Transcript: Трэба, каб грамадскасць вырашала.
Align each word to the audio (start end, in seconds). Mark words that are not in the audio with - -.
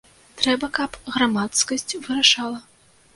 Трэба, 0.37 0.69
каб 0.77 0.95
грамадскасць 1.17 1.95
вырашала. 2.07 2.59